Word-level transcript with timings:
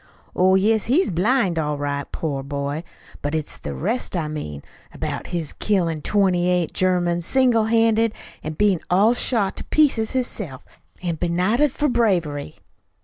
"Oh, 0.35 0.55
yes, 0.55 0.85
he's 0.85 1.11
blind, 1.11 1.59
all 1.59 1.77
right, 1.77 2.11
poor 2.11 2.41
boy! 2.41 2.83
But 3.21 3.35
it's 3.35 3.59
the 3.59 3.75
rest 3.75 4.17
I 4.17 4.27
mean 4.27 4.63
about 4.91 5.27
his 5.27 5.53
killin' 5.53 6.01
twenty 6.01 6.49
eight 6.49 6.73
Germans 6.73 7.23
single 7.27 7.65
handed, 7.65 8.15
an' 8.43 8.53
bein' 8.53 8.79
all 8.89 9.13
shot 9.13 9.57
to 9.57 9.63
pieces 9.65 10.13
hisself, 10.13 10.63
an' 11.03 11.17
benighted 11.17 11.71
for 11.71 11.87
bravery." 11.87 12.55